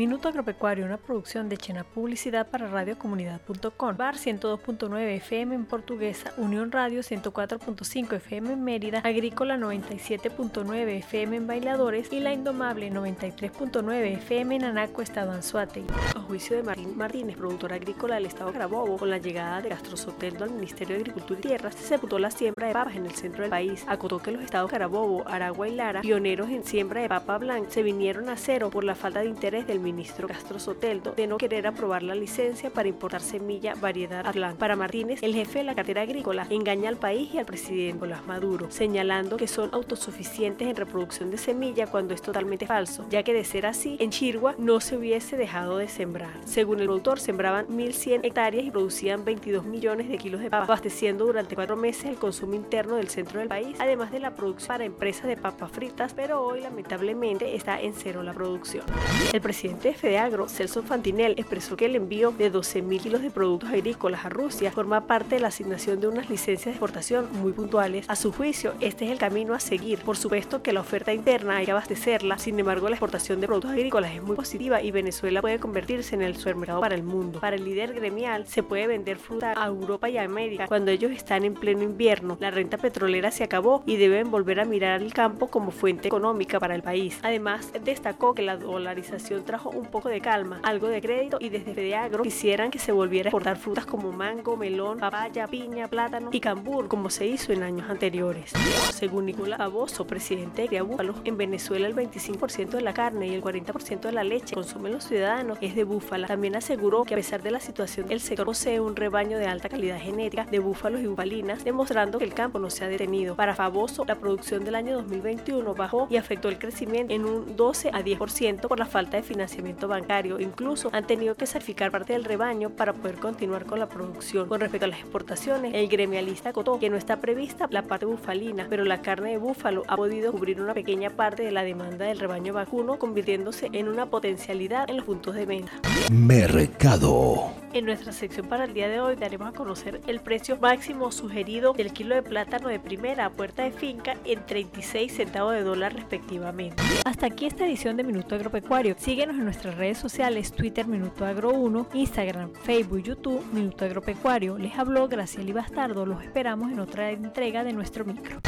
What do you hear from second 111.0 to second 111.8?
y bufalinas,